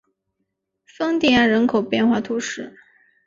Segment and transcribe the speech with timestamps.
[0.97, 2.75] 丰蒂安人口变化图示